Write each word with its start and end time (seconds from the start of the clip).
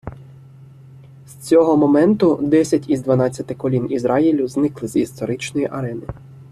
З 1.27 1.33
цього 1.35 1.77
моменту 1.77 2.39
десять 2.41 2.89
із 2.89 3.01
дванадцяти 3.01 3.55
колін 3.55 3.91
Ізраїлю 3.91 4.47
зникли 4.47 4.87
з 4.87 4.95
історичної 4.95 5.67
арени. 5.71 6.07